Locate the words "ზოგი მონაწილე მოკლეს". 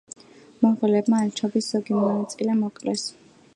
1.75-3.07